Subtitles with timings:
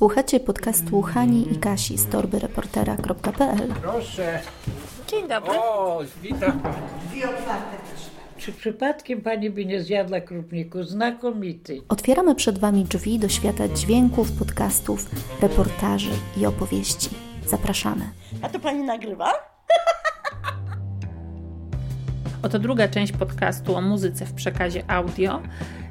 [0.00, 4.40] Słuchacie podcastu Hani i Kasi z torbyreportera.pl Proszę.
[5.08, 5.50] Dzień dobry.
[5.58, 6.62] O, witam.
[8.38, 10.82] Czy przypadkiem pani by nie zjadła krupniku?
[10.82, 11.82] Znakomity.
[11.88, 15.10] Otwieramy przed Wami drzwi do świata dźwięków, podcastów,
[15.42, 17.08] reportaży i opowieści.
[17.46, 18.04] Zapraszamy.
[18.42, 19.49] A to pani nagrywa?
[22.42, 25.42] Oto druga część podcastu o muzyce w przekazie audio.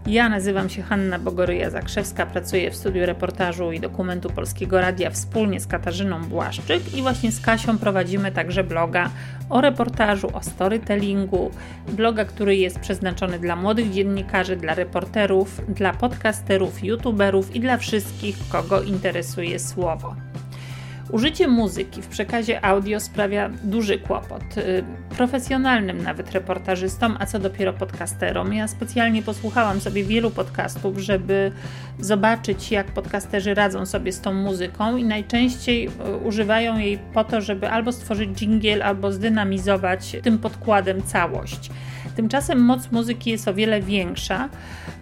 [0.08, 5.68] Ja nazywam się Hanna Bogoryja-Zakrzewska, pracuję w studiu reportażu i dokumentu Polskiego Radia wspólnie z
[5.68, 9.10] Katarzyną Błaszczyk i właśnie z Kasią prowadzimy także bloga
[9.50, 11.52] o reportażu, o storytellingu,
[11.88, 18.38] bloga, który jest przeznaczony dla młodych dziennikarzy, dla reporterów, dla podcasterów, youtuberów i dla wszystkich,
[18.52, 20.16] kogo interesuje słowo.
[21.12, 24.44] Użycie muzyki w przekazie audio sprawia duży kłopot.
[25.20, 28.54] Profesjonalnym nawet reportażystom, a co dopiero podcasterom.
[28.54, 31.52] Ja specjalnie posłuchałam sobie wielu podcastów, żeby
[32.00, 37.42] zobaczyć, jak podcasterzy radzą sobie z tą muzyką i najczęściej y, używają jej po to,
[37.42, 41.70] żeby albo stworzyć dżingiel, albo zdynamizować tym podkładem całość.
[42.16, 44.50] Tymczasem moc muzyki jest o wiele większa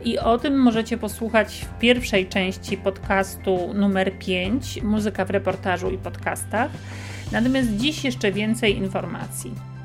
[0.05, 5.97] i o tym możecie posłuchać w pierwszej części podcastu numer 5 Muzyka w reportażu i
[5.97, 6.71] podcastach.
[7.31, 9.76] Natomiast dziś jeszcze więcej informacji.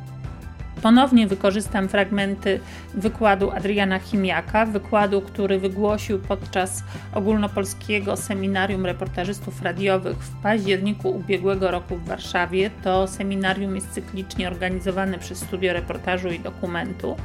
[0.82, 2.60] Ponownie wykorzystam fragmenty
[2.94, 11.96] wykładu Adriana Chimiaka, wykładu, który wygłosił podczas ogólnopolskiego seminarium reportażystów radiowych w październiku ubiegłego roku
[11.96, 12.70] w Warszawie.
[12.84, 17.16] To seminarium jest cyklicznie organizowane przez Studio Reportażu i Dokumentu.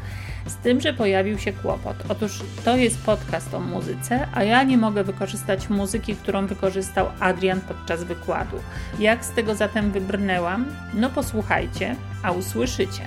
[0.46, 1.96] Z tym, że pojawił się kłopot.
[2.10, 7.62] Otóż to jest podcast o muzyce, a ja nie mogę wykorzystać muzyki, którą wykorzystał Adrian
[7.62, 8.58] podczas wykładu.
[9.00, 10.66] Jak z tego zatem wybrnęłam?
[10.94, 13.02] No posłuchajcie, a usłyszycie.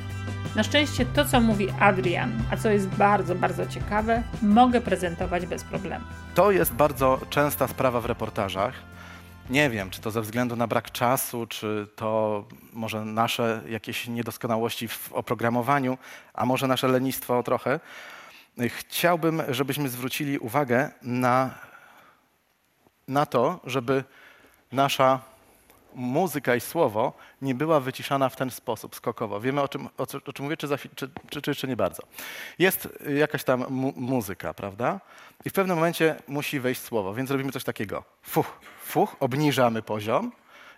[0.57, 5.65] Na szczęście to, co mówi Adrian, a co jest bardzo, bardzo ciekawe, mogę prezentować bez
[5.65, 6.05] problemu.
[6.35, 8.75] To jest bardzo częsta sprawa w reportażach.
[9.51, 14.89] Nie wiem, czy to ze względu na brak czasu, czy to może nasze jakieś niedoskonałości
[14.89, 15.99] w oprogramowaniu,
[16.35, 17.81] a może nasze lenistwo trochę.
[18.69, 21.51] Chciałbym, żebyśmy zwrócili uwagę na,
[23.09, 24.05] na to, żeby
[24.73, 25.21] nasza
[25.95, 27.13] muzyka i słowo
[27.43, 29.41] nie była wyciszana w ten sposób skokowo.
[29.41, 30.77] Wiemy o czym, o, o czym mówię, czy, za,
[31.31, 32.03] czy, czy, czy nie bardzo.
[32.59, 35.01] Jest y, jakaś tam mu, muzyka, prawda?
[35.45, 38.05] I w pewnym momencie musi wejść słowo, więc robimy coś takiego.
[38.23, 40.33] Fuch, fuch, obniżamy poziom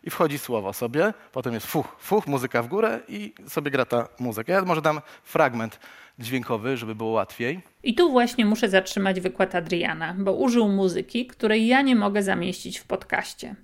[0.05, 4.09] i wchodzi słowo sobie, potem jest fuch, fuch, muzyka w górę i sobie gra ta
[4.19, 4.53] muzyka.
[4.53, 5.79] Ja może dam fragment
[6.19, 7.61] dźwiękowy, żeby było łatwiej.
[7.83, 12.79] I tu właśnie muszę zatrzymać wykład Adriana, bo użył muzyki, której ja nie mogę zamieścić
[12.79, 13.55] w podcaście.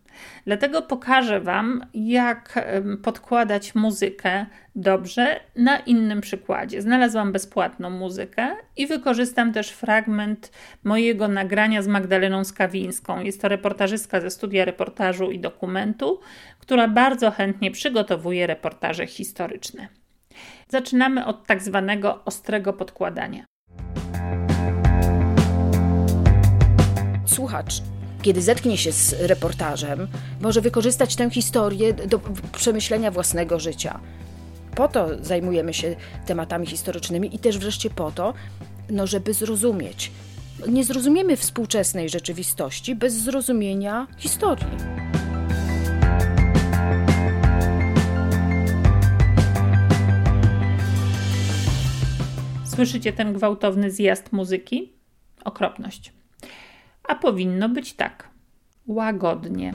[0.46, 2.68] Dlatego pokażę Wam, jak
[3.02, 6.82] podkładać muzykę dobrze na innym przykładzie.
[6.82, 10.52] Znalazłam bezpłatną muzykę i wykorzystam też fragment
[10.84, 13.20] mojego nagrania z Magdaleną Skawińską.
[13.20, 16.20] Jest to reportażystka ze studia reportażu i dokumentu,
[16.58, 19.88] która bardzo chętnie przygotowuje reportaże historyczne.
[20.68, 23.44] Zaczynamy od tak zwanego ostrego podkładania.
[27.26, 27.82] Słuchacz,
[28.22, 30.08] kiedy zetknie się z reportażem,
[30.40, 32.20] może wykorzystać tę historię do
[32.52, 34.00] przemyślenia własnego życia.
[34.74, 35.96] Po to zajmujemy się
[36.26, 38.34] tematami historycznymi i też wreszcie po to,
[38.90, 40.10] no, żeby zrozumieć.
[40.68, 45.07] Nie zrozumiemy współczesnej rzeczywistości bez zrozumienia historii.
[52.78, 54.92] Słyszycie ten gwałtowny zjazd muzyki?
[55.44, 56.12] Okropność.
[57.08, 58.28] A powinno być tak.
[58.86, 59.74] Łagodnie.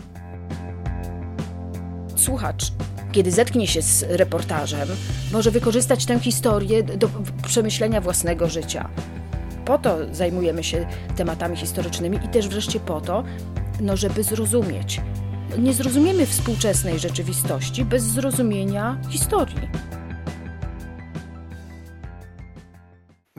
[2.15, 2.63] Słuchacz,
[3.11, 4.87] kiedy zetknie się z reportażem,
[5.33, 7.09] może wykorzystać tę historię do
[7.45, 8.89] przemyślenia własnego życia.
[9.65, 13.23] Po to zajmujemy się tematami historycznymi i też wreszcie po to,
[13.81, 15.01] no, żeby zrozumieć.
[15.57, 19.92] Nie zrozumiemy współczesnej rzeczywistości bez zrozumienia historii.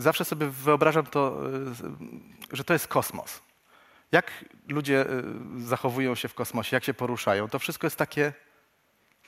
[0.04, 1.40] Zawsze sobie wyobrażam to,
[2.52, 3.40] y, że to jest kosmos.
[4.12, 8.32] Jak ludzie y, zachowują się w kosmosie, jak się poruszają, to wszystko jest takie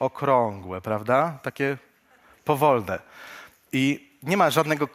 [0.00, 1.38] okrągłe, prawda?
[1.42, 1.78] Takie
[2.44, 2.98] powolne.
[3.72, 4.88] I nie ma żadnego,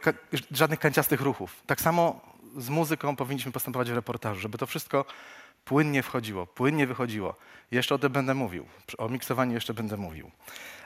[0.50, 1.62] żadnych kanciastych ruchów.
[1.66, 2.20] Tak samo
[2.56, 5.04] z muzyką powinniśmy postępować w reportażu, żeby to wszystko
[5.64, 7.34] płynnie wchodziło, płynnie wychodziło.
[7.70, 8.66] Jeszcze o tym będę mówił.
[8.98, 10.30] O miksowaniu jeszcze będę mówił.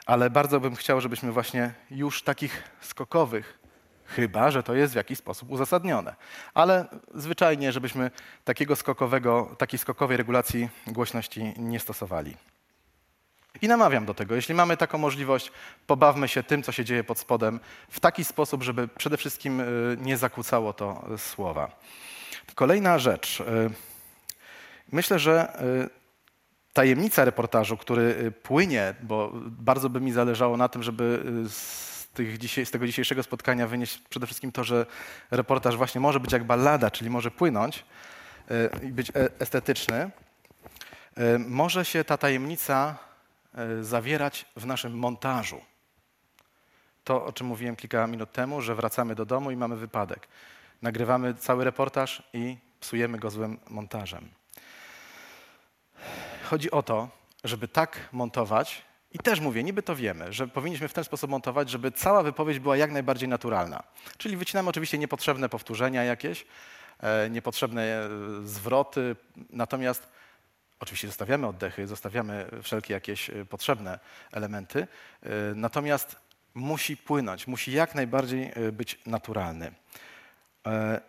[0.05, 3.66] Ale bardzo bym chciał, żebyśmy właśnie już takich skokowych,
[4.07, 6.15] chyba że to jest w jakiś sposób uzasadnione.
[6.53, 8.11] Ale zwyczajnie, żebyśmy
[8.43, 12.37] takiego skokowego, takiej skokowej regulacji głośności nie stosowali.
[13.61, 15.51] I namawiam do tego, jeśli mamy taką możliwość,
[15.87, 17.59] pobawmy się tym, co się dzieje pod spodem,
[17.89, 21.71] w taki sposób, żeby przede wszystkim y, nie zakłócało to y, słowa.
[22.55, 23.39] Kolejna rzecz.
[23.39, 23.43] y,
[24.91, 25.57] Myślę, że
[26.73, 31.23] tajemnica reportażu, który płynie, bo bardzo by mi zależało na tym, żeby
[32.65, 34.85] z, tego dzisiejszego spotkania wynieść przede wszystkim to, że
[35.31, 37.85] reportaż właśnie może być jak ballada, czyli może płynąć
[38.51, 40.11] y, i być e, estetyczny.
[41.39, 42.97] Może się ta tajemnica
[43.81, 45.61] zawierać w naszym montażu.
[47.03, 50.27] To, o czym mówiłem kilka minut temu, że wracamy do domu i mamy wypadek.
[50.81, 54.29] Nagrywamy cały reportaż i psujemy go złym montażem.
[56.43, 57.09] Chodzi o to,
[57.43, 58.81] żeby tak montować,
[59.17, 62.59] i też mówię, niby to wiemy, że powinniśmy w ten sposób montować, żeby cała wypowiedź
[62.59, 63.83] była jak najbardziej naturalna.
[64.17, 66.45] Czyli wycinamy oczywiście niepotrzebne powtórzenia jakieś,
[66.99, 68.09] e, niepotrzebne e,
[68.43, 69.15] zwroty,
[69.49, 70.07] natomiast
[70.79, 73.99] oczywiście zostawiamy oddechy, zostawiamy wszelkie jakieś e, potrzebne
[74.31, 74.87] elementy,
[75.55, 76.15] natomiast
[76.53, 79.71] musi płynąć, musi jak najbardziej być naturalny.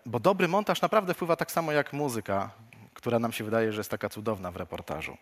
[0.07, 2.51] Bo dobry montaż naprawdę wpływa tak samo jak muzyka,
[2.95, 5.17] która nam się wydaje, że jest taka cudowna w reportażu.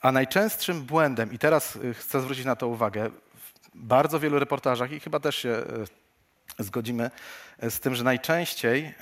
[0.00, 4.92] A najczęstszym błędem, i teraz y, chcę zwrócić na to uwagę, w bardzo wielu reportażach,
[4.92, 7.10] i chyba też się y, zgodzimy
[7.64, 8.94] y, z tym, że najczęściej,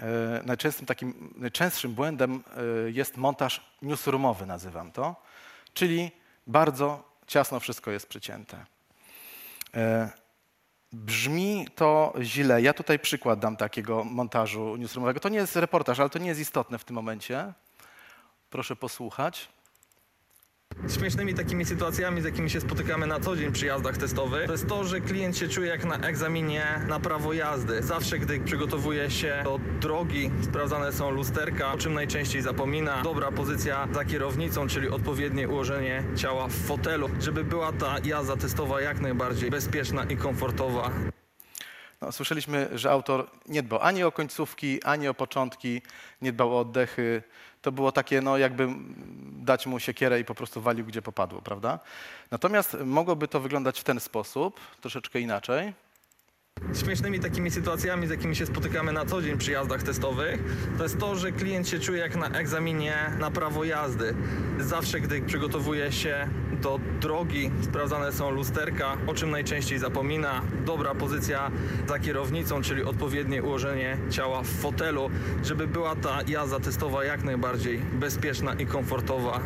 [0.45, 2.43] najczęstszym takim, najczęstszym błędem
[2.87, 5.17] jest montaż newsroomowy, nazywam to,
[5.75, 6.11] czyli
[6.47, 8.67] bardzo ciasno wszystko jest przycięte.
[10.93, 12.63] Brzmi to źle.
[12.63, 15.21] Ja tutaj przykład dam takiego montażu newsroomowego.
[15.21, 17.53] To nie jest reportaż, ale to nie jest istotne w tym momencie.
[18.51, 19.49] Proszę posłuchać.
[20.89, 24.67] Śmiesznymi takimi sytuacjami, z jakimi się spotykamy na co dzień przy jazdach testowych, to jest
[24.67, 27.83] to, że klient się czuje jak na egzaminie na prawo jazdy.
[27.83, 33.03] Zawsze, gdy przygotowuje się do drogi, sprawdzane są lusterka, o czym najczęściej zapomina.
[33.03, 38.81] Dobra pozycja za kierownicą, czyli odpowiednie ułożenie ciała w fotelu, żeby była ta jazda testowa
[38.81, 40.91] jak najbardziej bezpieczna i komfortowa.
[42.01, 45.83] No, słyszeliśmy, że autor nie dbał ani o końcówki, ani o początki,
[46.23, 47.23] nie dbał o oddechy.
[47.63, 48.69] To było takie, no jakby
[49.33, 51.79] dać mu siekierę i po prostu walił, gdzie popadło, prawda?
[52.31, 55.73] Natomiast mogłoby to wyglądać w ten sposób, troszeczkę inaczej
[56.85, 60.41] śmiesznymi takimi sytuacjami, z jakimi się spotykamy na co dzień przy jazdach testowych,
[60.77, 64.15] to jest to, że klient się czuje jak na egzaminie na prawo jazdy.
[64.59, 66.29] Zawsze, gdy przygotowuje się
[66.61, 70.43] do drogi, sprawdzane są lusterka, o czym najczęściej zapomina.
[70.65, 71.51] Dobra pozycja
[71.89, 75.11] za kierownicą, czyli odpowiednie ułożenie ciała w fotelu,
[75.45, 79.41] żeby była ta jazda testowa jak najbardziej bezpieczna i komfortowa.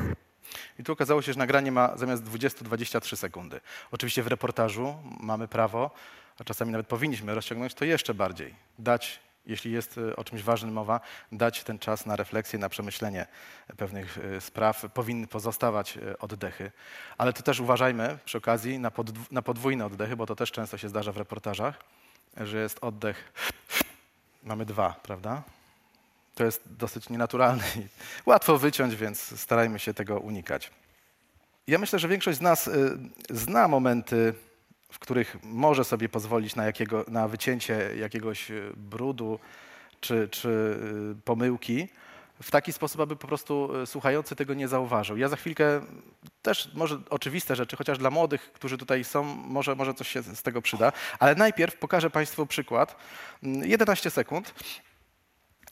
[0.78, 3.60] I tu okazało się, że nagranie ma zamiast 20-23 sekundy.
[3.90, 5.90] Oczywiście w reportażu mamy prawo
[6.38, 8.54] a czasami nawet powinniśmy rozciągnąć to jeszcze bardziej.
[8.78, 11.00] Dać, jeśli jest e, o czymś ważnym mowa,
[11.32, 13.26] dać ten czas na refleksję, na przemyślenie
[13.76, 14.84] pewnych e, spraw.
[14.94, 16.72] Powinny pozostawać e, oddechy.
[17.19, 18.90] Ale to też uważajmy przy okazji na,
[19.31, 21.84] na podwójne oddechy, bo to też często się zdarza w reportażach,
[22.36, 23.32] że jest oddech,
[24.42, 25.42] mamy dwa, prawda?
[26.34, 27.88] To jest dosyć nienaturalne i
[28.26, 30.70] łatwo wyciąć, więc starajmy się tego unikać.
[31.66, 32.70] Ja myślę, że większość z nas
[33.31, 34.34] zna momenty
[34.94, 39.38] w których może sobie pozwolić na, jakiego, na wycięcie jakiegoś e, brudu
[40.00, 40.79] czy, czy
[41.12, 41.88] e, pomyłki
[42.43, 45.17] w taki sposób, aby po prostu e, słuchający tego nie zauważył.
[45.17, 45.81] Ja za chwilkę
[46.43, 50.43] też może oczywiste rzeczy, chociaż dla młodych, którzy tutaj są, może, może coś się z
[50.43, 52.96] tego przyda, ale najpierw pokażę Państwu przykład.
[53.43, 54.55] 11 mm, sekund.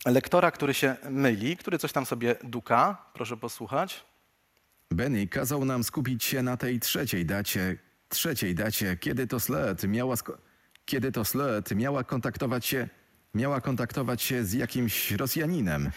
[0.06, 2.96] Lektora, który się myli, który coś tam sobie duka.
[3.14, 4.04] Proszę posłuchać.
[4.90, 7.76] Benny kazał nam skupić się na tej trzeciej dacie,
[8.12, 10.14] trzeciej dacie, kiedy to Sled miała,
[10.84, 12.88] kiedy to Sled miała kontaktować się,
[13.34, 15.90] miała kontaktować się z jakimś Rosjaninem.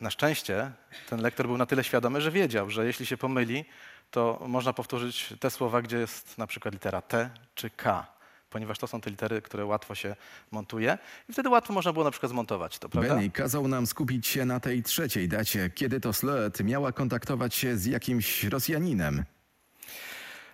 [0.00, 0.72] Na szczęście
[1.08, 3.64] ten lektor był na tyle świadomy, że wiedział, że jeśli się pomyli,
[4.10, 8.06] to można powtórzyć te słowa, gdzie jest na przykład litera T czy K,
[8.50, 10.16] ponieważ to są te litery, które łatwo się
[10.50, 10.98] montuje
[11.28, 13.14] i wtedy łatwo można było na przykład zmontować to, prawda?
[13.14, 17.76] Benny kazał nam skupić się na tej trzeciej dacie, kiedy to Sled miała kontaktować się
[17.76, 19.24] z jakimś Rosjaninem.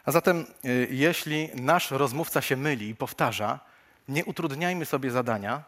[0.08, 3.60] A zatem, y, jeśli nasz rozmówca się myli i powtarza,
[4.08, 5.62] nie utrudniajmy sobie zadania,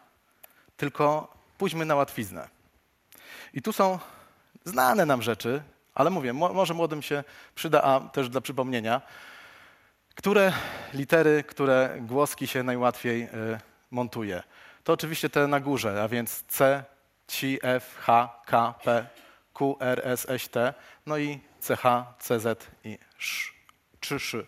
[0.77, 2.49] tylko pójdźmy na łatwiznę.
[3.53, 3.99] I tu są
[4.65, 5.61] znane nam rzeczy,
[5.93, 7.23] ale mówię, może młodym się
[7.55, 9.01] przyda, a też dla przypomnienia,
[10.15, 10.53] które
[10.93, 13.27] litery, które głoski się najłatwiej y,
[13.91, 14.43] montuje.
[14.83, 16.83] To oczywiście te na górze, a więc C,
[17.27, 19.05] C, F, H, K, P,
[19.53, 20.73] Q, R, S, S, T,
[21.05, 21.83] no i CH,
[22.19, 23.60] CZ i Sz
[24.01, 24.47] czy szy.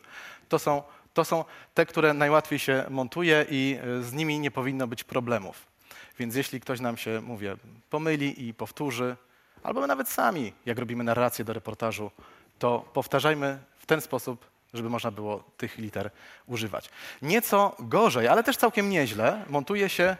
[0.49, 0.83] To są,
[1.13, 5.73] to są te, które najłatwiej się montuje i e, z nimi nie powinno być problemów.
[6.19, 7.55] Więc jeśli ktoś nam się, mówię,
[7.89, 9.15] pomyli i powtórzy,
[9.63, 12.11] albo my nawet sami, jak robimy narrację do reportażu,
[12.59, 16.11] to powtarzajmy w ten sposób, żeby można było tych liter
[16.47, 16.89] używać.
[17.21, 20.17] Nieco gorzej, ale też całkiem nieźle montuje się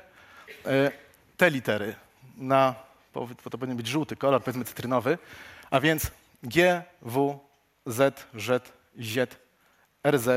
[0.50, 0.92] y,
[1.38, 1.96] te litery
[2.38, 2.76] na,
[3.50, 5.18] to powinien być żółty kolor, powiedzmy cytrynowy,
[5.72, 6.12] a więc
[6.44, 7.40] G, W,
[7.86, 9.38] Z, Z, Z,
[10.08, 10.28] RZ,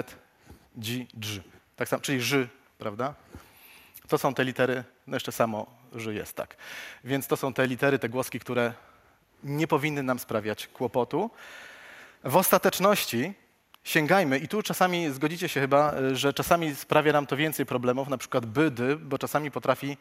[0.76, 1.40] G, G.
[1.76, 2.48] Tak samo, czyli Ż,
[2.78, 3.14] prawda?
[4.08, 6.56] To są te litery, no jeszcze samo Ż jest, tak.
[7.04, 8.72] Więc to są te litery, te głoski, które
[9.44, 11.30] nie powinny nam sprawiać kłopotu.
[12.24, 13.34] W ostateczności
[13.84, 18.18] sięgajmy, i tu czasami zgodzicie się chyba, że czasami sprawia nam to więcej problemów, na
[18.18, 19.96] przykład bydy, bo czasami potrafi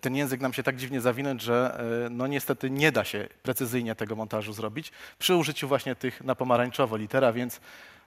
[0.00, 3.94] ten język nam się tak dziwnie zawinąć, że e, no niestety nie da się precyzyjnie
[3.94, 7.60] tego montażu zrobić przy użyciu właśnie tych na pomarańczowo litera, więc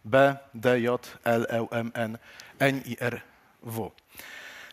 [0.05, 2.17] B, D, J, L, E, M, N,
[2.59, 3.21] N, I, R,
[3.63, 3.91] W.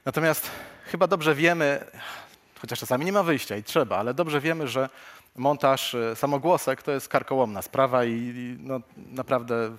[0.04, 0.50] Natomiast
[0.84, 1.84] chyba dobrze wiemy,
[2.60, 4.88] chociaż czasami nie ma wyjścia i trzeba, ale dobrze wiemy, że
[5.36, 9.76] montaż e, samogłosek to jest karkołomna sprawa i no, naprawdę,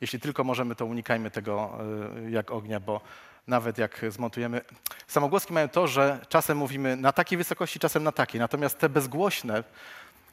[0.00, 1.78] jeśli tylko możemy, to unikajmy tego
[2.26, 3.00] e, jak ognia, bo
[3.46, 4.60] nawet jak zmontujemy.
[5.06, 8.40] Samogłoski mają to, że czasem mówimy na takiej wysokości, czasem na takiej.
[8.40, 9.64] Natomiast te bezgłośne,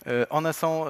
[0.06, 0.86] e, one są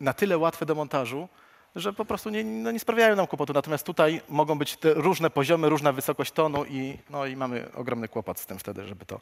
[0.00, 1.28] na tyle łatwe do montażu,
[1.76, 3.52] że po prostu nie, no nie sprawiają nam kłopotu.
[3.52, 8.38] Natomiast tutaj mogą być różne poziomy, różna wysokość tonu i, no i mamy ogromny kłopot
[8.38, 9.20] z tym wtedy, żeby to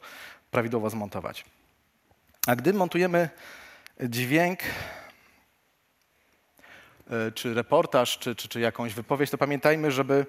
[0.51, 1.45] prawidłowo zmontować.
[2.47, 3.29] A gdy montujemy
[4.03, 4.59] dźwięk,
[7.09, 10.25] e, czy reportaż, czy, czy, czy jakąś wypowiedź, to pamiętajmy, żeby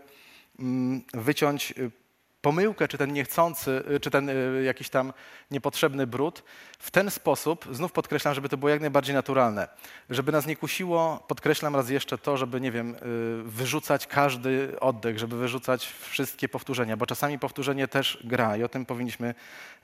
[1.15, 2.03] wyciąć e,
[2.43, 5.13] pomyłkę, czy ten niechcący, czy ten y, jakiś tam
[5.51, 6.43] niepotrzebny brud
[6.79, 9.69] w ten sposób, znów podkreślam, żeby to było jak najbardziej naturalne.
[10.11, 12.99] Żeby nas nie kusiło, podkreślam raz jeszcze to, żeby, nie wiem, y,
[13.43, 18.87] wyrzucać każdy oddech, żeby wyrzucać wszystkie powtórzenia, bo czasami powtórzenie też gra i o tym
[18.87, 19.35] powinniśmy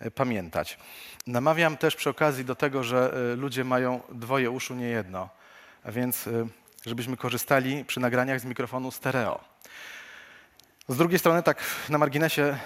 [0.06, 0.78] y, pamiętać.
[1.26, 5.28] Namawiam też przy okazji do tego, że ludzie mają dwoje uszu, nie jedno,
[5.84, 6.28] a więc
[6.86, 9.47] żebyśmy korzystali przy nagraniach z mikrofonu stereo.
[10.88, 12.58] Z drugiej strony, tak na marginesie,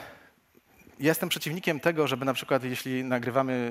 [1.01, 3.71] jestem przeciwnikiem tego, żeby na przykład, jeśli nagrywamy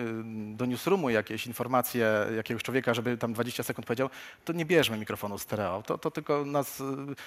[0.56, 4.10] do newsroomu jakieś informacje jakiegoś człowieka, żeby tam 20 sekund powiedział,
[4.46, 5.84] to nie bierzmy mikrofonu stereo.
[5.84, 6.84] To, to tylko nas y,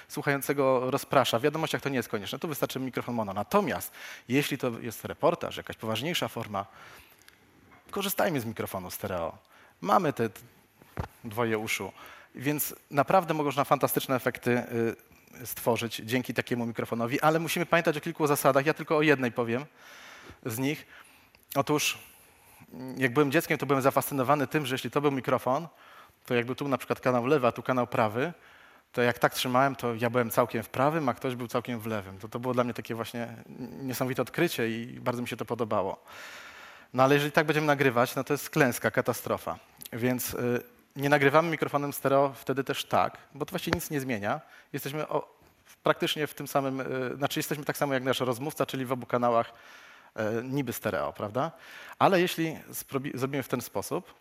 [0.07, 1.39] słuchającego rozprasza.
[1.39, 3.33] W wiadomościach to nie jest konieczne, to wystarczy mikrofon mono.
[3.33, 3.91] Natomiast
[4.29, 6.65] jeśli to jest reportaż, jakaś poważniejsza forma,
[7.91, 9.37] korzystajmy z mikrofonu stereo.
[9.81, 10.29] Mamy te
[11.23, 11.91] dwoje uszu,
[12.35, 15.14] więc naprawdę można fantastyczne efekty y,
[15.45, 18.65] stworzyć dzięki takiemu mikrofonowi, ale musimy pamiętać o kilku zasadach.
[18.65, 19.65] Ja tylko o jednej powiem
[20.45, 20.85] z nich.
[21.55, 21.97] Otóż,
[22.97, 25.67] jak byłem dzieckiem, to byłem zafascynowany tym, że jeśli to był mikrofon,
[26.25, 28.33] to jakby tu na przykład kanał lewy, a tu kanał prawy,
[28.91, 31.85] to jak tak trzymałem, to ja byłem całkiem w prawym, a ktoś był całkiem w
[31.85, 32.19] lewym.
[32.19, 33.35] To, to było dla mnie takie właśnie
[33.81, 36.03] niesamowite odkrycie i bardzo mi się to podobało.
[36.93, 39.59] No ale jeżeli tak będziemy nagrywać, no to jest klęska, katastrofa.
[39.93, 40.63] Więc y,
[40.95, 44.41] nie nagrywamy mikrofonem stereo wtedy też tak, bo to właściwie nic nie zmienia.
[44.73, 45.35] Jesteśmy o,
[45.83, 49.05] praktycznie w tym samym, y, znaczy jesteśmy tak samo jak nasz rozmówca, czyli w obu
[49.05, 49.53] kanałach
[50.19, 51.51] y, niby stereo, prawda?
[51.99, 52.57] Ale jeśli
[53.13, 54.13] zrobimy w ten sposób,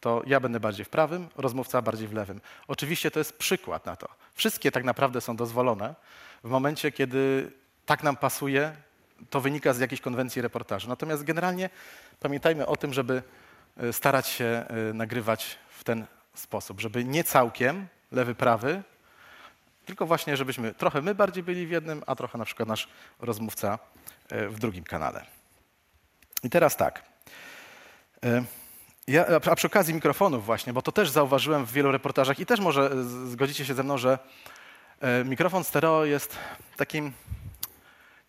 [0.00, 2.40] to ja będę bardziej w prawym, rozmówca bardziej w lewym.
[2.68, 4.08] Oczywiście to jest przykład na to.
[4.34, 5.94] Wszystkie tak naprawdę są dozwolone
[6.44, 7.52] w momencie, kiedy
[7.86, 8.76] tak nam pasuje,
[9.30, 10.88] to wynika z jakiejś konwencji reportażu.
[10.88, 11.70] Natomiast generalnie
[12.20, 13.22] pamiętajmy o tym, żeby
[13.82, 18.82] y, starać się nagrywać w ten sposób, żeby nie całkiem lewy, prawy,
[19.86, 22.88] tylko właśnie, żebyśmy trochę my bardziej byli w jednym, a trochę na przykład nasz
[23.20, 23.78] rozmówca
[24.28, 25.26] e, w drugim kanale.
[26.42, 27.02] I teraz tak.
[28.24, 28.44] E,
[29.06, 32.60] ja, a przy okazji mikrofonów właśnie, bo to też zauważyłem w wielu reportażach i też
[32.60, 34.18] może zgodzicie się ze mną, że
[35.00, 36.38] e, mikrofon stereo jest
[36.76, 37.12] takim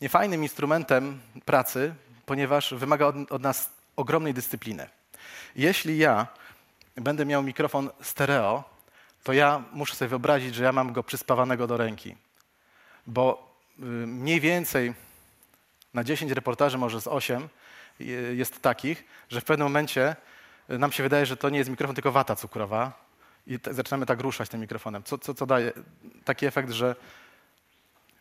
[0.02, 1.94] niefajnym instrumentem pracy,
[2.26, 4.90] ponieważ wymaga od, od nas ogromnej dyscypliny.
[5.56, 6.28] Jeśli ja
[6.96, 8.64] będę miał mikrofon stereo,
[9.24, 12.16] to ja muszę sobie wyobrazić, że ja mam go przyspawanego do ręki.
[13.08, 14.94] Bo y, mniej więcej
[15.94, 17.50] na 10 reportaży, może z 8
[18.02, 20.16] y, jest takich, że w pewnym momencie
[20.70, 23.12] y, nam się wydaje, że to nie jest mikrofon, tylko wata cukrowa
[23.48, 25.72] i zaczynamy tak ruszać tym mikrofonem, co, co, co daje
[26.26, 26.96] taki efekt, że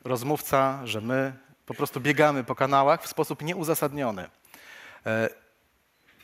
[0.04, 1.32] rozmówca, że my
[1.66, 4.28] po prostu biegamy po kanałach w sposób nieuzasadniony.
[5.06, 5.28] E,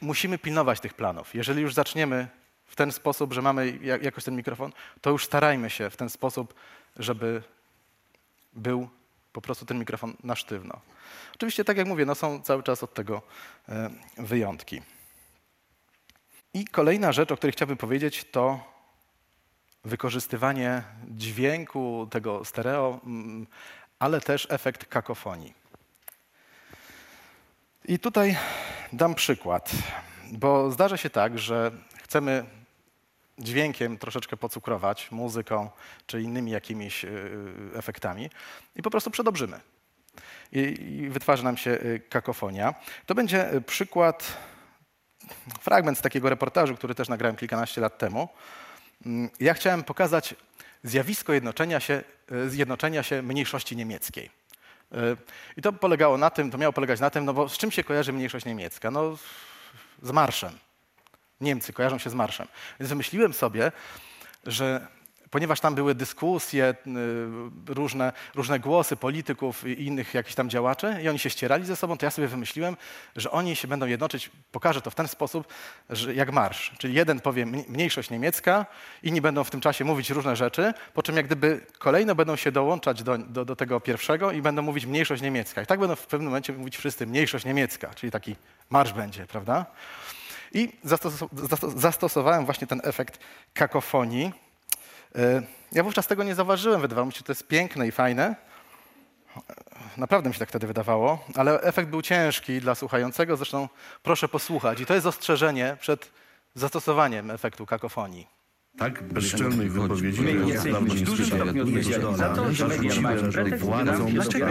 [0.00, 1.35] musimy pilnować tych planów.
[1.35, 2.29] Jeżeli już zaczniemy
[2.66, 6.54] w ten sposób, że mamy jakoś ten mikrofon, to już starajmy się w ten sposób,
[6.96, 7.42] żeby
[8.52, 8.88] był
[9.32, 10.80] po prostu ten mikrofon na sztywno.
[11.35, 13.23] Oczywiście, tak jak mówię, no są cały czas od tego
[13.68, 14.82] e, wyjątki.
[16.54, 18.61] I kolejna rzecz, o której chciałbym powiedzieć, to
[19.85, 23.46] wykorzystywanie dźwięku, tego stereo, mm,
[23.99, 25.54] ale też efekt kakofonii.
[27.85, 28.37] I tutaj
[28.92, 29.70] dam przykład,
[30.32, 31.73] bo zdarza się tak, że
[32.06, 32.44] chcemy
[33.38, 35.70] dźwiękiem troszeczkę pocukrować, muzyką
[36.06, 38.30] czy innymi jakimiś y, y, efektami
[38.76, 39.60] i po prostu przedobrzymy.
[40.52, 40.58] I,
[41.02, 42.75] i wytwarzy nam się y, kakofonia.
[43.06, 44.36] To będzie przykład,
[45.60, 48.28] fragment z takiego reportażu, który też nagrałem kilkanaście lat temu.
[49.06, 50.34] Mm, Ja chciałem pokazać
[50.82, 52.02] zjawisko jednoczenia się,
[52.48, 54.30] zjednoczenia się mniejszości niemieckiej.
[55.56, 57.84] I to polegało na tym, to miało polegać na tym, no bo z czym się
[57.84, 58.90] kojarzy mniejszość niemiecka?
[58.90, 59.18] No
[60.02, 60.58] z marszem.
[61.40, 62.49] Niemcy kojarzą się z marszem.
[62.81, 63.73] Więc wymyśliłem sobie,
[64.47, 64.87] że
[65.31, 66.75] ponieważ tam były dyskusje,
[67.69, 71.76] y, różne, różne głosy polityków i innych jakichś tam działaczy i oni się ścierali ze
[71.76, 72.76] sobą, to ja sobie wymyśliłem,
[73.16, 75.47] że oni się będą jednoczyć, pokażę to w ten sposób,
[75.90, 76.73] że jak marsz.
[76.78, 78.66] Czyli jeden powie mni- mniejszość niemiecka,
[79.02, 82.52] inni będą w tym czasie mówić różne rzeczy, po czym jak gdyby kolejno będą się
[82.52, 85.62] dołączać do, do, do tego pierwszego i będą mówić mniejszość niemiecka.
[85.62, 88.37] I tak będą w pewnym momencie mówić wszyscy mniejszość niemiecka, czyli taki
[88.71, 89.66] marsz będzie, prawda?
[90.53, 93.19] I zastos- zastos- zastosowałem właśnie ten efekt
[93.55, 94.33] kakofonii.
[95.17, 98.37] E, Ja wówczas tego nie zauważyłem, wydawało mi się, że to jest piękne i fajne.
[99.97, 103.69] Naprawdę mi się tak wtedy wydawało, ale efekt był ciężki dla słuchającego, zresztą
[104.03, 104.81] proszę posłuchać.
[104.81, 106.11] I to jest ostrzeżenie przed
[106.55, 108.36] zastosowaniem efektu kakofonii.
[108.76, 112.16] Tak bezczelnej wypowiedzi My to jesteśmy dawno nie słyszałem.
[112.16, 114.47] za to, że media mają pretekst, władzą dlaczego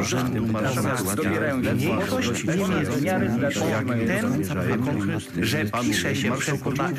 [0.52, 6.90] marszałkowskiego dobierają mniejszość, nie jest miary że mają że pisze się przez dwa.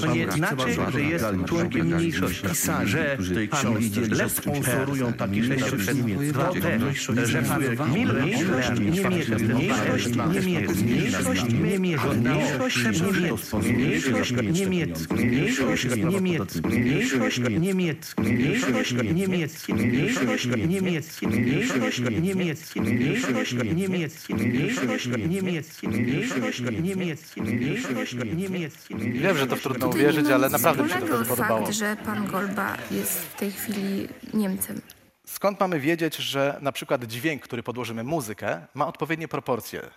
[0.00, 2.46] To nie znaczy, że jest członkiem mniejszości.
[2.84, 3.16] Że
[3.50, 3.74] pan
[4.10, 6.78] Lech sponsorują taki pisze się przez dwa T.
[7.26, 7.60] Że pan
[7.90, 10.74] mniejszość nie mierzy mniejszość niemiecka.
[10.74, 13.58] Mniejszość nie mierzy mniejszość niemiecka.
[13.58, 15.14] Mniejszość niemiecka.
[15.14, 26.60] Mniejszość niemiecka mniejszość niemiecki, mniejszość niemiecki, mniejszość niemiecki, mniejszość niemiecki, mniejszość niemiecki, mniejszość niemiecki, mniejszość
[26.82, 28.94] niemiecki, mniejszość niemiecki.
[28.96, 31.66] Wiem, że to trudno uwierzyć, ale naprawdę mi się to podobało.
[31.66, 34.80] fakt, że pan Golba jest w tej chwili Niemcem.
[35.26, 39.90] Skąd mamy wiedzieć, że na przykład dźwięk, który podłożymy muzykę, ma odpowiednie proporcje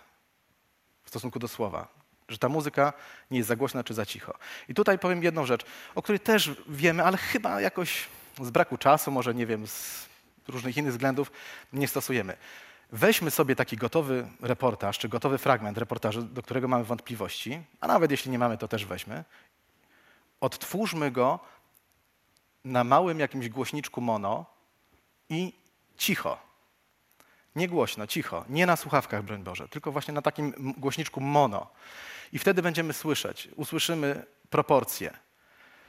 [1.04, 2.01] w stosunku do słowa?
[2.32, 2.92] Że ta muzyka
[3.30, 4.34] nie jest za głośna czy za cicho.
[4.68, 8.08] I tutaj powiem jedną rzecz, o której też wiemy, ale chyba jakoś
[8.40, 10.08] z braku czasu, może nie wiem, z
[10.48, 11.32] różnych innych względów
[11.72, 12.36] nie stosujemy.
[12.92, 18.10] Weźmy sobie taki gotowy reportaż, czy gotowy fragment reportażu, do którego mamy wątpliwości, a nawet
[18.10, 19.24] jeśli nie mamy, to też weźmy.
[20.40, 21.40] Odtwórzmy go
[22.64, 24.52] na małym jakimś głośniczku mono,
[25.32, 25.52] i
[25.96, 26.38] cicho.
[27.56, 28.44] Nie głośno, cicho.
[28.48, 31.66] Nie na słuchawkach, broń Boże, tylko właśnie na takim głośniczku mono.
[32.32, 35.10] I wtedy będziemy słyszeć, usłyszymy proporcje.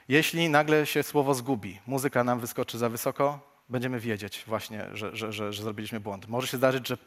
[0.07, 5.33] Jeśli nagle się słowo zgubi, muzyka nam wyskoczy za wysoko, będziemy wiedzieć właśnie, że, że,
[5.33, 6.27] że, że zrobiliśmy błąd.
[6.27, 6.97] Może się zdarzyć, że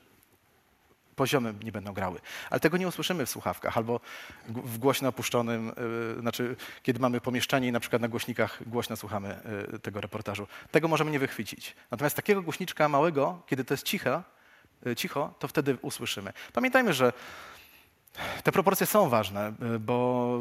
[1.16, 2.20] poziomy nie będą grały.
[2.50, 4.00] Ale tego nie usłyszymy w słuchawkach albo
[4.48, 5.72] w głośno opuszczonym,
[6.14, 9.40] yy, znaczy kiedy mamy pomieszczenie i na przykład na głośnikach głośno słuchamy
[9.72, 10.46] yy, tego reportażu.
[10.70, 11.76] Tego możemy nie wychwycić.
[11.90, 14.22] Natomiast takiego głośniczka małego, kiedy to jest ciche,
[14.96, 16.32] cicho, to wtedy usłyszymy.
[16.52, 17.12] Pamiętajmy, że
[18.42, 20.40] te proporcje są ważne, yy, bo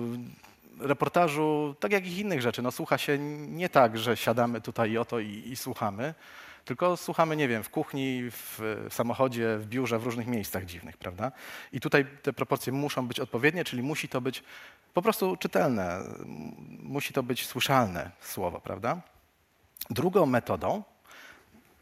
[0.80, 4.98] reportażu, tak jak i innych rzeczy, no, słucha się nie tak, że siadamy tutaj i
[4.98, 6.13] oto i, i słuchamy,
[6.65, 11.32] tylko słuchamy, nie wiem, w kuchni, w samochodzie, w biurze, w różnych miejscach dziwnych, prawda?
[11.71, 14.43] I tutaj te proporcje muszą być odpowiednie, czyli musi to być
[14.93, 16.00] po prostu czytelne,
[16.80, 19.02] musi to być słyszalne słowo, prawda?
[19.89, 20.84] Drugą metodą,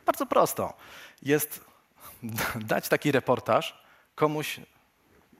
[0.06, 0.74] bardzo prostą,
[1.22, 1.66] jest
[2.56, 3.84] dać taki reportaż
[4.16, 4.60] komuś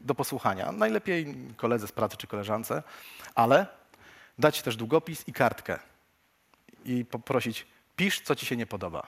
[0.02, 0.72] do posłuchania.
[0.72, 2.84] Najlepiej koledze z pracy czy koleżance,
[3.36, 3.68] ale
[4.40, 5.80] dać też długopis i kartkę
[6.86, 9.08] i poprosić, pisz, co ci się nie podoba.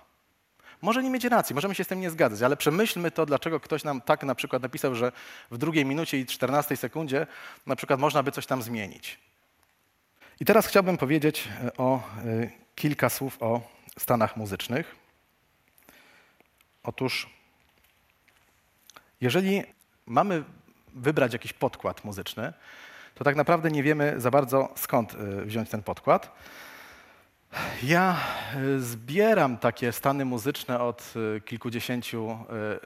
[0.81, 3.83] Może nie mieć racji, możemy się z tym nie zgadzać, ale przemyślmy to, dlaczego ktoś
[3.83, 5.11] nam tak na przykład napisał, że
[5.51, 7.27] w drugiej minucie i 14 sekundzie
[7.65, 9.19] na przykład można by coś tam zmienić.
[10.39, 12.01] I teraz chciałbym powiedzieć e, o e,
[12.75, 13.61] kilka słów o
[13.99, 14.95] stanach muzycznych.
[16.83, 17.29] Otóż,
[19.25, 19.63] jeżeli
[20.05, 20.43] mamy
[20.95, 22.53] wybrać jakiś podkład muzyczny,
[23.15, 26.35] to tak naprawdę nie wiemy za bardzo skąd e, wziąć ten podkład.
[27.83, 28.17] Ja
[28.55, 32.37] e, zbieram takie stany muzyczne od e, kilkudziesięciu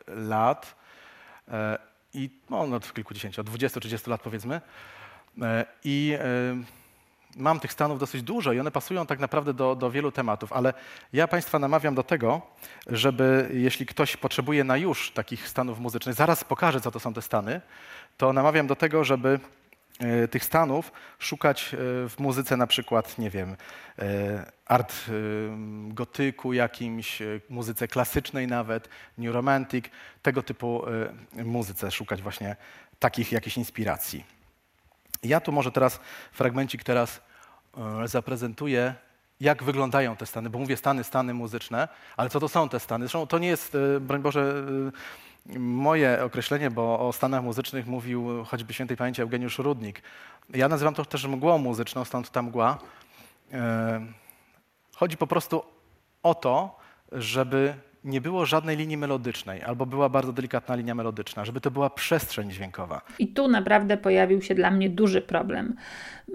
[0.08, 0.76] lat
[2.14, 4.62] i no, no, od kilkudziesięciu, od 20-30 lat powiedzmy.
[5.84, 6.18] I
[7.36, 10.74] mam tych stanów dosyć dużo i one pasują tak naprawdę do, do wielu tematów, ale
[11.14, 12.42] ja Państwa namawiam do tego,
[12.88, 17.22] żeby jeśli ktoś potrzebuje na już takich stanów muzycznych, zaraz pokażę, co to są te
[17.22, 17.62] stany,
[18.18, 19.40] to namawiam do tego, żeby
[20.00, 21.78] e, tych stanów szukać e,
[22.10, 23.56] w muzyce na przykład, nie wiem,
[24.00, 24.96] e, art
[25.88, 29.86] gotyku jakimś, muzyce klasycznej nawet, new romantic,
[30.22, 30.84] tego typu
[31.34, 32.56] muzyce szukać właśnie
[33.00, 34.39] takich jakichś inspiracji.
[35.24, 36.00] Ja tu może teraz
[36.32, 37.22] fragmencik teraz
[37.78, 38.96] e, zaprezentuję,
[39.40, 43.06] jak wyglądają te stany, bo mówię stany, stany muzyczne, ale co to są te stany?
[43.06, 44.64] Zresztą to nie jest, e, broń Boże,
[45.56, 50.02] e, moje określenie, bo o stanach muzycznych mówił choćby świętej pamięci Eugeniusz Rudnik.
[50.50, 52.78] Ja nazywam to też mgłą muzyczną, stąd ta mgła.
[54.96, 55.64] Chodzi po prostu
[56.24, 56.80] o to,
[57.12, 61.90] żeby nie było żadnej linii melodycznej, albo była bardzo delikatna linia melodyczna, żeby to była
[61.90, 63.02] przestrzeń dźwiękowa.
[63.20, 65.76] I tu naprawdę pojawił się dla mnie duży problem,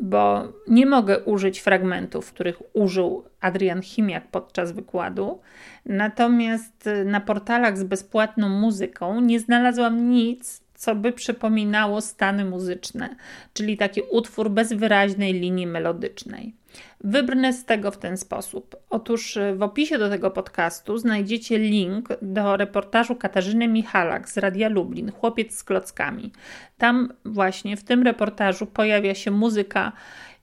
[0.02, 5.40] bo nie mogę użyć fragmentów, których użył Adrian Chimiak podczas wykładu.
[5.86, 13.16] Natomiast na portalach z bezpłatną muzyką nie znalazłam nic, co by przypominało stany muzyczne,
[13.52, 16.54] czyli taki utwór bez wyraźnej linii melodycznej.
[17.04, 18.76] Wybrnę z tego w ten sposób.
[18.90, 25.12] Otóż w opisie do tego podcastu znajdziecie link do reportażu Katarzyny Michalak z Radia Lublin,
[25.12, 26.32] Chłopiec z klockami.
[26.78, 29.92] Tam właśnie w tym reportażu pojawia się muzyka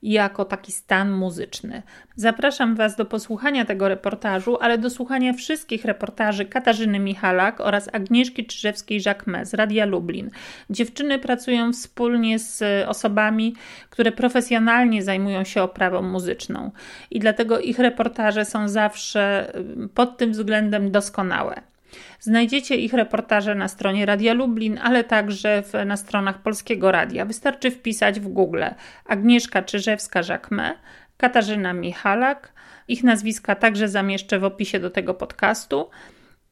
[0.02, 1.82] jako taki stan muzyczny.
[2.16, 8.46] Zapraszam Was do posłuchania tego reportażu, ale do słuchania wszystkich reportaży Katarzyny Michalak oraz Agnieszki
[8.46, 10.30] Czyżewskiej-Jacquemin z Radia Lublin.
[10.70, 13.54] Dziewczyny pracują wspólnie z osobami,
[13.90, 16.70] które profesjonalnie zajmują się oprawą muzyczną
[17.10, 19.52] i dlatego ich reportaże są zawsze
[19.94, 21.71] pod tym względem doskonałe.
[22.20, 27.24] Znajdziecie ich reportaże na stronie Radia Lublin, ale także w, na stronach Polskiego Radia.
[27.24, 28.64] Wystarczy wpisać w Google
[29.06, 30.72] Agnieszka Czyżewska-Żakme,
[31.16, 32.52] Katarzyna Michalak.
[32.88, 35.90] Ich nazwiska także zamieszczę w opisie do tego podcastu.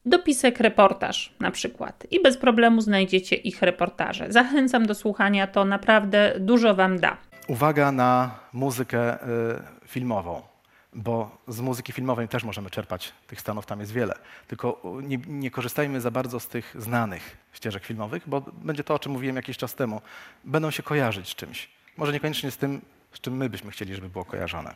[0.05, 4.25] Dopisek reportaż na przykład i bez problemu znajdziecie ich reportaże.
[4.29, 7.17] Zachęcam do słuchania, to naprawdę dużo Wam da.
[7.47, 10.50] Uwaga na muzykę y, filmową
[10.93, 14.15] bo z muzyki filmowej też możemy czerpać, tych stanów tam jest wiele.
[14.47, 18.99] Tylko nie, nie, korzystajmy za bardzo z tych znanych ścieżek filmowych, bo będzie to, o
[18.99, 20.01] czym mówiłem jakiś czas temu.
[20.43, 21.69] Będą się kojarzyć z czymś.
[21.97, 22.81] Może niekoniecznie z tym,
[23.13, 24.75] z czym my byśmy chcieli, żeby było kojarzone.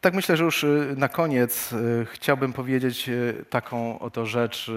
[0.00, 4.70] Tak myślę, że już y, na koniec y, chciałbym powiedzieć y, taką oto rzecz,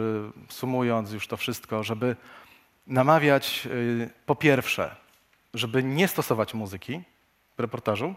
[0.49, 2.15] sumując już to wszystko, żeby
[2.87, 3.67] namawiać
[4.25, 4.95] po pierwsze,
[5.53, 7.01] żeby nie stosować muzyki
[7.57, 8.15] w reportażu,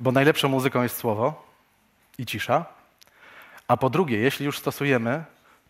[0.00, 1.46] bo najlepszą muzyką jest słowo
[2.18, 2.64] i cisza.
[3.68, 5.24] A po drugie, jeśli już stosujemy,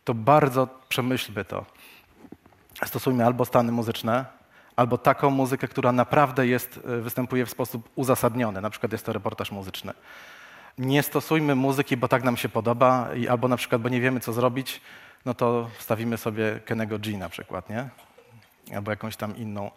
[0.05, 1.65] to bardzo przemyślmy to.
[2.85, 4.25] Stosujmy albo stany muzyczne,
[4.77, 8.61] albo taką muzykę, która naprawdę jest, e, występuje w sposób uzasadniony.
[8.61, 9.93] Na przykład jest to reportaż muzyczny.
[10.79, 14.33] Nie stosujmy muzyki, bo tak nam się podoba, albo na przykład, bo nie wiemy, co
[14.33, 14.81] zrobić,
[15.25, 17.89] no to wstawimy sobie Kenego G na przykład, nie?
[18.75, 19.71] Albo jakąś tam inną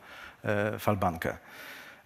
[0.43, 1.38] e, falbankę.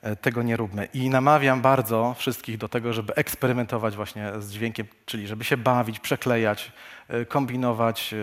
[0.04, 0.88] E, tego nie róbmy.
[0.94, 6.00] I namawiam bardzo wszystkich do tego, żeby eksperymentować właśnie z dźwiękiem, czyli żeby się bawić,
[6.00, 6.72] przeklejać,
[7.08, 8.18] e, kombinować, e,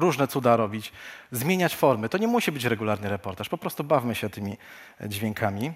[0.00, 0.92] różne cuda robić,
[1.30, 2.08] zmieniać formy.
[2.08, 4.56] To nie musi być regularny reportaż, po prostu bawmy się tymi
[5.06, 5.72] dźwiękami.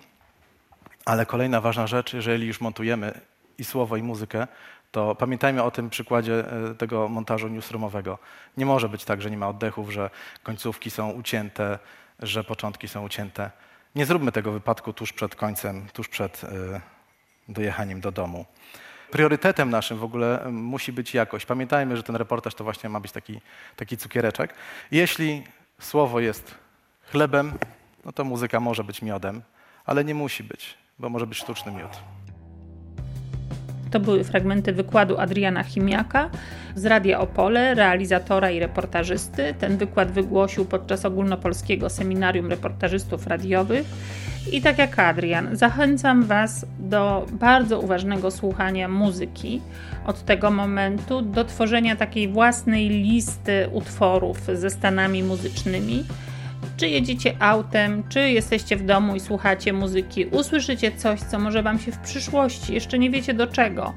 [1.05, 3.21] Ale kolejna ważna rzecz, jeżeli już montujemy
[3.59, 4.47] i słowo, i muzykę,
[4.93, 6.45] to pamiętajmy o tym przykładzie
[6.79, 8.19] tego montażu newsroomowego.
[8.57, 10.11] Nie może być tak, że nie ma oddechów, że
[10.43, 11.79] końcówki są ucięte,
[12.19, 13.51] że początki są ucięte.
[13.95, 16.81] Nie zróbmy tego wypadku tuż przed końcem, tuż przed e,
[17.49, 18.47] dojechaniem do domu.
[19.11, 21.47] Priorytetem naszym w ogóle musi być jakość.
[21.47, 23.41] Pamiętajmy, że ten reportaż to właśnie ma być taki,
[23.77, 24.55] taki cukiereczek.
[24.91, 25.45] Jeśli
[25.81, 26.55] słowo jest
[27.03, 27.53] chlebem,
[28.05, 29.43] no to muzyka może być miodem,
[29.85, 32.14] ale nie musi być, bo może być sztuczny miód.
[33.95, 36.31] To były fragmenty wykładu Adriana Chimiaka
[36.75, 39.55] z Radia Opole, realizatora i reportażysty.
[39.59, 43.87] Ten wykład wygłosił podczas ogólnopolskiego seminarium reportażystów radiowych.
[44.53, 49.61] I tak jak Adrian, zachęcam Was do bardzo uważnego słuchania muzyki
[50.07, 56.05] od tego momentu do tworzenia takiej własnej listy utworów ze stanami muzycznymi
[56.77, 61.79] czy jedziecie autem, czy jesteście w domu i słuchacie muzyki, usłyszycie coś, co może Wam
[61.79, 63.95] się w przyszłości, jeszcze nie wiecie do czego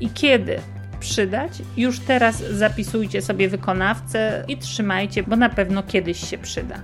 [0.00, 0.60] i kiedy
[1.00, 6.76] przydać, już teraz zapisujcie sobie wykonawcę i trzymajcie, bo na pewno kiedyś się przyda.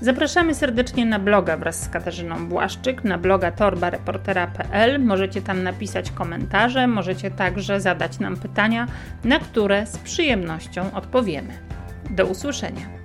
[0.00, 5.00] Zapraszamy serdecznie na bloga wraz z Katarzyną Błaszczyk, na bloga torbareportera.pl.
[5.00, 8.86] Możecie tam napisać komentarze, możecie także zadać nam pytania,
[9.24, 11.52] na które z przyjemnością odpowiemy.
[12.10, 13.03] Do usłyszenia.